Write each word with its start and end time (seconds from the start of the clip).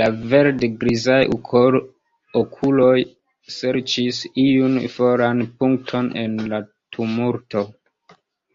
La 0.00 0.04
verd-grizaj 0.32 1.16
okuloj 2.42 2.94
serĉis 3.56 4.24
iun 4.46 4.80
foran 5.00 5.46
punkton 5.60 6.12
en 6.26 6.42
la 6.56 6.66
tumulto. 6.70 7.70